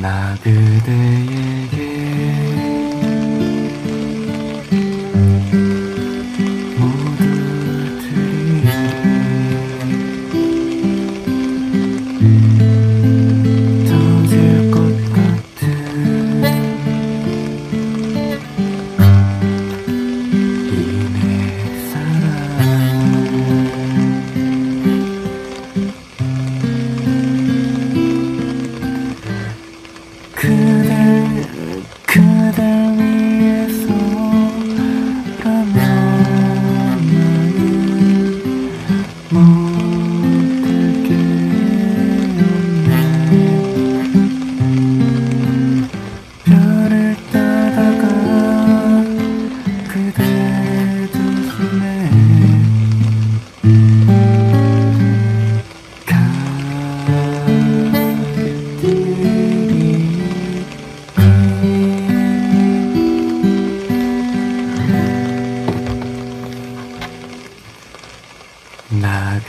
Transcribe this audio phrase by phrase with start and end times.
[0.00, 1.49] 나 그대의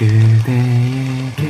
[0.02, 1.41] 그대에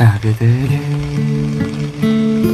[0.00, 2.49] Da-da-da-da.